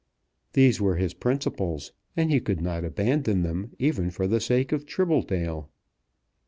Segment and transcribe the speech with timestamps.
[0.53, 4.87] These were his principles, and he could not abandon them even for the sake of
[4.87, 5.69] Tribbledale.